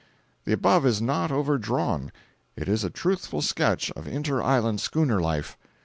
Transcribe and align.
The 0.45 0.51
above 0.53 0.83
is 0.83 0.99
not 0.99 1.31
overdrawn; 1.31 2.11
it 2.55 2.67
is 2.67 2.83
a 2.83 2.89
truthful 2.89 3.43
sketch 3.43 3.91
of 3.91 4.07
inter 4.07 4.41
island 4.41 4.81
schooner 4.81 5.21
life. 5.21 5.59